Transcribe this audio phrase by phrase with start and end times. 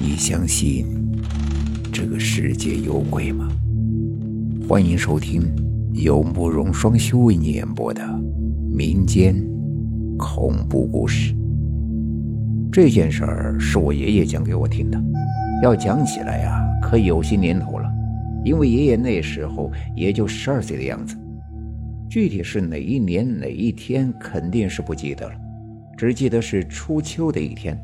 [0.00, 0.86] 你相信
[1.92, 3.48] 这个世界有鬼吗？
[4.68, 5.42] 欢迎收听
[5.92, 8.00] 由慕容双修为你演播的
[8.72, 9.34] 民间
[10.16, 11.34] 恐怖故事。
[12.70, 15.02] 这件事儿是我爷爷讲给我听的，
[15.64, 17.90] 要讲起来呀，可有些年头了，
[18.44, 21.16] 因为爷爷那时候也就十二岁的样子。
[22.08, 25.34] 具体是哪一年哪一天，肯定是不记得了，
[25.96, 27.76] 只记得是初秋的一天。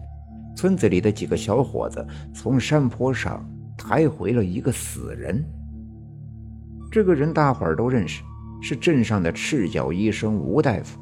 [0.54, 3.44] 村子里的几个小伙子从山坡上
[3.76, 5.44] 抬回了一个死人。
[6.90, 8.22] 这个人大伙儿都认识，
[8.62, 11.00] 是镇上的赤脚医生吴大夫，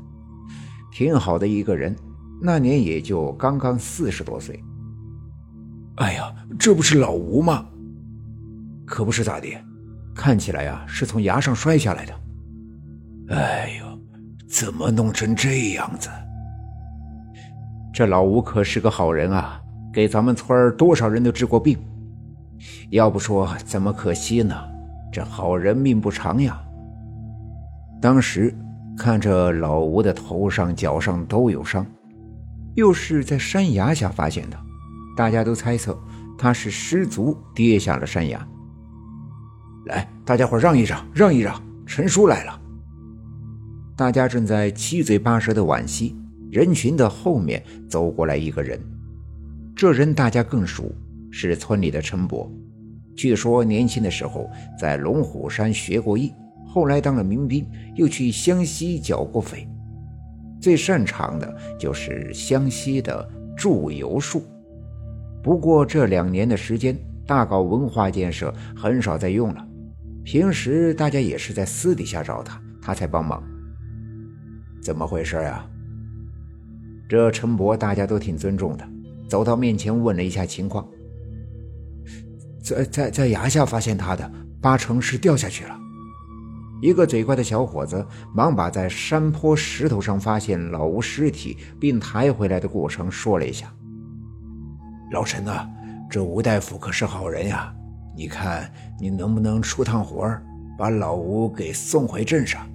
[0.90, 1.94] 挺好的一个人。
[2.40, 4.58] 那年也就刚刚四十多岁。
[5.96, 7.66] 哎呀，这不是老吴吗？
[8.86, 9.48] 可不是咋的，
[10.14, 12.14] 看起来呀是从崖上摔下来的。
[13.28, 14.00] 哎呦，
[14.48, 16.08] 怎么弄成这样子？
[17.92, 19.60] 这老吴可是个好人啊，
[19.92, 21.78] 给咱们村多少人都治过病。
[22.90, 24.54] 要不说怎么可惜呢？
[25.12, 26.58] 这好人命不长呀。
[28.00, 28.54] 当时
[28.96, 31.84] 看着老吴的头上、脚上都有伤，
[32.74, 34.56] 又是在山崖下发现的，
[35.14, 35.98] 大家都猜测
[36.38, 38.48] 他是失足跌下了山崖。
[39.84, 42.58] 来，大家伙让一让，让一让，陈叔来了。
[43.94, 46.16] 大家正在七嘴八舌的惋惜。
[46.52, 48.78] 人群的后面走过来一个人，
[49.74, 50.94] 这人大家更熟，
[51.30, 52.52] 是村里的陈伯。
[53.16, 56.30] 据说年轻的时候在龙虎山学过艺，
[56.66, 59.66] 后来当了民兵，又去湘西剿过匪，
[60.60, 64.44] 最擅长的就是湘西的祝由术。
[65.42, 66.94] 不过这两年的时间，
[67.26, 69.66] 大搞文化建设很少再用了，
[70.22, 73.42] 平时大家也是在私底下找他，他才帮忙。
[74.82, 75.66] 怎么回事啊？
[77.12, 78.88] 这陈伯大家都挺尊重的，
[79.28, 80.88] 走到面前问了一下情况。
[82.58, 84.32] 在在在崖下发现他的，
[84.62, 85.78] 八成是掉下去了。
[86.80, 88.02] 一个嘴快的小伙子
[88.34, 93.70] 忙把在山坡石头上发现老吴尸体并抬回来的过程说了一下。
[95.10, 95.68] 老陈呐，
[96.08, 97.70] 这吴大夫可是好人呀，
[98.16, 100.26] 你看你能不能出趟活
[100.78, 102.66] 把老吴给送回镇上？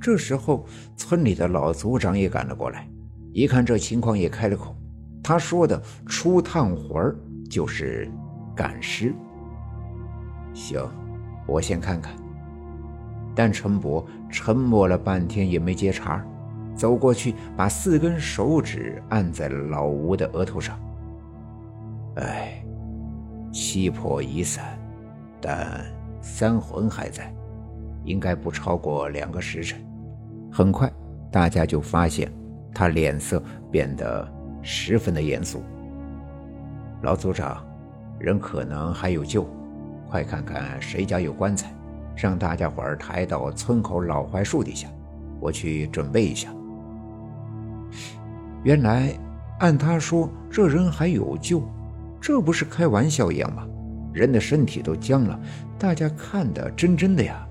[0.00, 0.66] 这时候，
[0.96, 2.84] 村里的老族长也赶了过来。
[3.36, 4.74] 一看这情况，也开了口。
[5.22, 7.14] 他说的“出趟魂儿”
[7.50, 8.10] 就是
[8.54, 9.14] 赶尸。
[10.54, 10.80] 行，
[11.46, 12.16] 我先看看。
[13.34, 16.24] 但陈伯沉默了半天也没接茬，
[16.74, 20.74] 走过去把四根手指按在老吴的额头上。
[22.14, 22.64] 哎，
[23.52, 24.78] 气魄已散，
[25.42, 25.84] 但
[26.22, 27.30] 三魂还在，
[28.02, 29.78] 应该不超过两个时辰。
[30.50, 30.90] 很快，
[31.30, 32.32] 大家就发现。
[32.76, 35.62] 他脸色变得十分的严肃。
[37.00, 37.64] 老组长，
[38.18, 39.48] 人可能还有救，
[40.10, 41.74] 快看看谁家有棺材，
[42.14, 44.88] 让大家伙儿抬到村口老槐树底下，
[45.40, 46.50] 我去准备一下。
[48.62, 49.18] 原来
[49.60, 51.62] 按他说，这人还有救，
[52.20, 53.66] 这不是开玩笑一样吗？
[54.12, 55.40] 人的身体都僵了，
[55.78, 57.48] 大家看的真真的呀！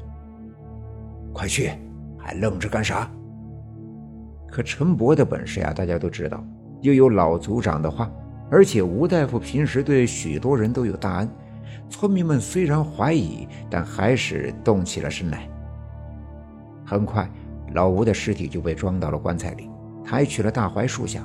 [1.34, 1.72] 快去，
[2.16, 3.10] 还愣着干啥？
[4.56, 6.42] 可陈伯的本事呀，大家都知道，
[6.80, 8.10] 又有老族长的话，
[8.50, 11.30] 而且吴大夫平时对许多人都有大恩，
[11.90, 15.46] 村民们虽然怀疑，但还是动起了身来。
[16.86, 17.30] 很快，
[17.74, 19.70] 老吴的尸体就被装到了棺材里，
[20.06, 21.22] 抬去了大槐树下。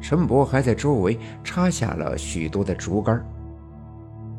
[0.00, 3.24] 陈伯还在周围插下了许多的竹竿，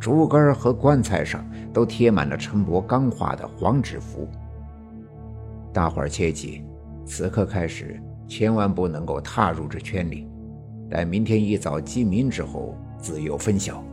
[0.01, 4.27] 竹竿和棺材上都贴满了陈伯刚画的黄纸符。
[5.71, 6.61] 大伙儿切记。
[7.05, 10.27] 此刻开始，千万不能够踏入这圈里。
[10.89, 13.83] 待明天一早鸡鸣之后，自有分晓。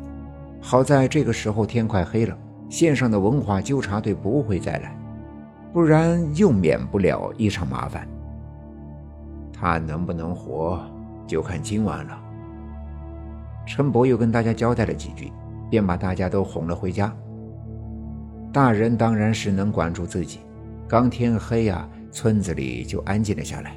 [0.60, 2.36] 好在这个时候天快黑了，
[2.68, 4.96] 县上的文化纠察队不会再来，
[5.72, 8.06] 不然又免不了一场麻烦。
[9.52, 10.80] 他能不能活，
[11.26, 12.20] 就看今晚了。
[13.66, 15.32] 陈伯又跟大家交代了几句，
[15.70, 17.12] 便把大家都哄了回家。
[18.52, 20.40] 大人当然是能管住自己，
[20.88, 21.88] 刚天黑呀。
[22.10, 23.76] 村子里就安静了下来，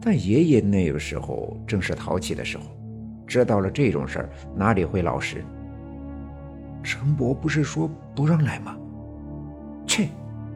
[0.00, 2.64] 但爷爷那个时候正是淘气的时候，
[3.26, 5.44] 知道了这种事儿哪里会老实？
[6.82, 8.76] 陈伯不是说不让来吗？
[9.86, 10.08] 切，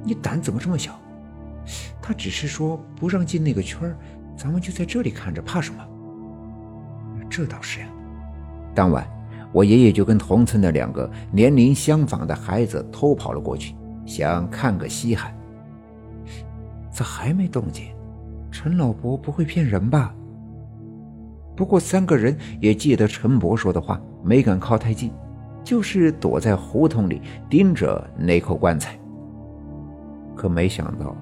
[0.05, 0.93] 你胆怎么这么小？
[2.03, 3.97] 他只是说不让进那个圈儿，
[4.37, 5.83] 咱们就在这里看着，怕什么？
[7.31, 7.87] 这倒是呀。
[8.75, 9.07] 当晚，
[9.53, 13.75] 我爷爷就跟同村的两个年龄相仿的孩子偷跑了过去，
[14.05, 15.35] 想看个稀罕。
[16.99, 17.85] 咋还没动静？
[18.51, 20.13] 陈老伯不会骗人吧？
[21.55, 25.13] 不过三个人也记得陈伯说的话，没敢靠太近，
[25.63, 28.99] 就是躲在胡同里盯着那口棺材。
[30.35, 31.17] 可没想到，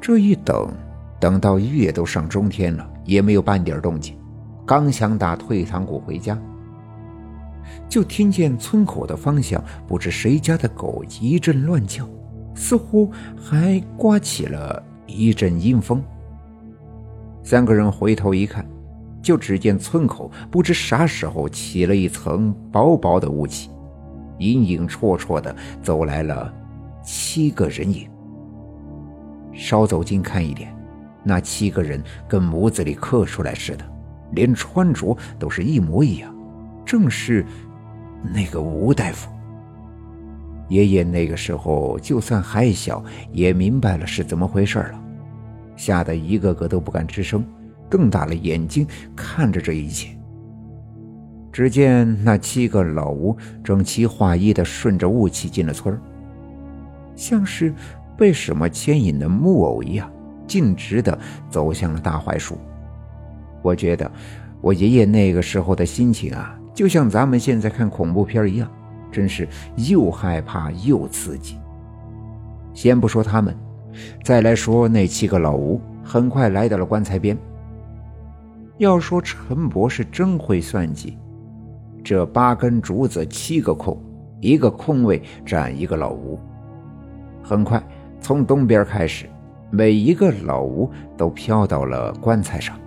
[0.00, 0.72] 这一等，
[1.20, 4.16] 等到月都上中天了，也没有半点动静。
[4.64, 6.38] 刚想打退堂鼓回家，
[7.90, 12.08] 就听见村口的方向，不知谁家的狗一阵乱叫，
[12.54, 16.02] 似乎还刮起了一阵阴风。
[17.42, 18.64] 三个人回头一看，
[19.22, 23.70] 就只见村口不知啥时候起了一层薄薄的雾气，
[24.38, 26.52] 隐隐绰绰的走来了
[27.02, 28.08] 七个人影。
[29.52, 30.74] 稍走近看一点，
[31.24, 33.84] 那七个人跟模子里刻出来似的，
[34.32, 36.34] 连穿着都是一模一样，
[36.84, 37.44] 正是
[38.22, 39.28] 那个吴大夫。
[40.70, 45.04] 爷爷那个时候就算还小，也明白了是怎么回事了，
[45.76, 47.44] 吓得一个个都不敢吱声，
[47.90, 50.16] 瞪大了眼睛看着这一切。
[51.52, 55.94] 只见那七个老吴整齐划一的顺着雾气进了村
[57.14, 57.74] 像是。
[58.16, 60.12] 被什么牵引的木偶一样，
[60.46, 61.18] 径直的
[61.48, 62.58] 走向了大槐树。
[63.62, 64.12] 我觉得，
[64.60, 68.70] 我爷爷那个时候的心情啊，就像咱们现在看恐怖片一样，
[69.10, 71.58] 真是又害怕又刺激。
[72.72, 73.56] 先不说他们，
[74.24, 77.36] 再来说那七个老吴，很快来到了棺材边。
[78.78, 81.18] 要说陈博是真会算计，
[82.02, 84.00] 这八根竹子七个空，
[84.40, 86.38] 一个空位站一个老吴，
[87.42, 87.82] 很快。
[88.22, 89.26] 从东边开始，
[89.70, 92.78] 每一个老吴都飘到了棺材上，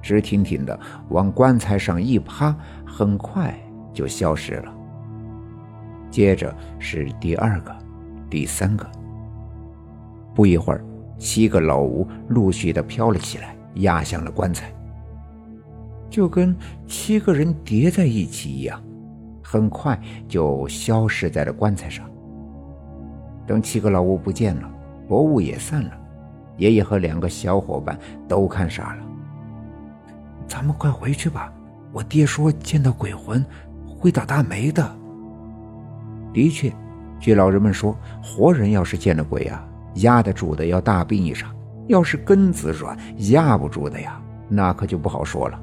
[0.00, 0.78] 直挺挺的
[1.08, 2.54] 往棺材上一趴，
[2.84, 3.54] 很快
[3.92, 4.72] 就消失了。
[6.14, 7.76] 接着是第二个、
[8.30, 8.88] 第三个，
[10.32, 10.84] 不一会儿，
[11.18, 14.72] 七个老吴陆续的飘了起来，压向了棺材，
[16.08, 16.56] 就跟
[16.86, 18.80] 七个人叠在一起一样，
[19.42, 22.08] 很快就消失在了棺材上。
[23.44, 24.70] 等七个老吴不见了，
[25.08, 25.90] 薄雾也散了，
[26.58, 29.02] 爷爷和两个小伙伴都看傻了。
[30.46, 31.52] 咱们快回去吧，
[31.90, 33.44] 我爹说见到鬼魂
[33.84, 34.98] 会打大霉的。
[36.34, 36.70] 的确，
[37.18, 41.50] 据老人们说，活人要是见了鬼啊，压得住的要大病一场；
[41.86, 42.98] 要是根子软
[43.30, 45.58] 压不住的呀，那可就不好说了。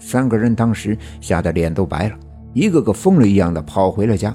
[0.00, 2.16] 三个人当时吓得脸都白了，
[2.52, 4.34] 一个个疯了一样的跑回了家。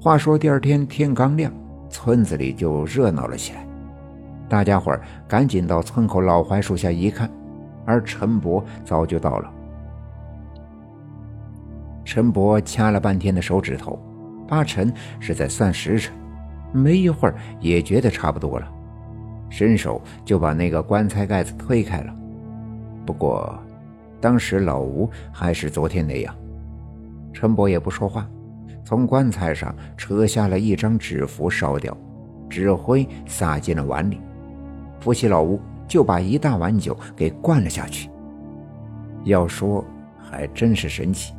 [0.00, 1.50] 话说第二天天刚亮，
[1.88, 3.66] 村子里就热闹了起来。
[4.48, 7.30] 大家伙儿赶紧到村口老槐树下一看，
[7.86, 9.50] 而陈伯早就到了。
[12.04, 13.98] 陈伯掐了半天的手指头，
[14.52, 16.14] 阿成是在算时辰。
[16.72, 18.70] 没一会儿也觉得差不多了，
[19.48, 22.14] 伸手就把那个棺材盖子推开了。
[23.06, 23.58] 不过，
[24.20, 26.34] 当时老吴还是昨天那样。
[27.32, 28.28] 陈伯也不说话。
[28.84, 31.96] 从棺材上扯下了一张纸符，烧掉，
[32.50, 34.20] 纸灰撒进了碗里，
[34.98, 38.10] 扶起老吴，就把一大碗酒给灌了下去。
[39.24, 39.84] 要说
[40.18, 41.32] 还真是神奇，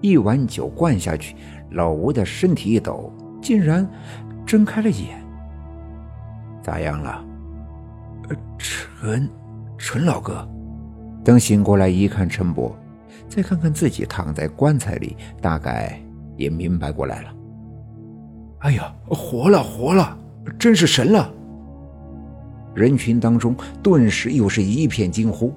[0.00, 1.36] 一碗酒灌下去，
[1.70, 3.88] 老吴的身体一抖，竟然
[4.44, 5.20] 睁开了眼。
[6.62, 7.24] 咋样了？
[8.28, 9.28] 呃陈，
[9.78, 10.46] 陈老哥。
[11.24, 12.76] 等醒过来一看，陈伯，
[13.28, 16.00] 再看看自己躺在棺材里，大概。
[16.36, 17.34] 也明白过来了。
[18.58, 20.18] 哎呀，活了，活了，
[20.58, 21.32] 真是神了！
[22.74, 25.50] 人群当中顿时又是一片惊呼。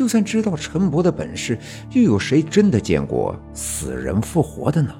[0.00, 1.58] 就算知道陈伯的本事，
[1.92, 4.94] 又有谁真的见过死人复活的呢？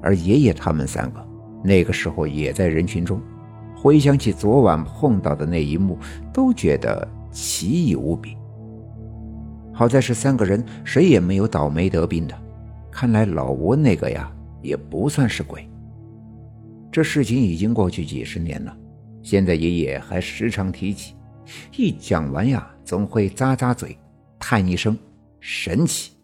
[0.00, 1.22] 而爷爷他们三个
[1.62, 3.20] 那个时候也在人群中，
[3.76, 5.98] 回想起昨晚碰到的那一幕，
[6.32, 8.34] 都觉得奇异无比。
[9.74, 12.34] 好在是三个人谁也没有倒霉得病的。
[12.90, 15.68] 看来老吴那个呀，也不算是鬼。
[16.90, 18.74] 这事情已经过去几十年了，
[19.22, 21.14] 现在爷爷还时常提起，
[21.76, 23.98] 一讲完呀，总会咂咂嘴，
[24.38, 24.96] 叹一声
[25.40, 26.15] 神奇。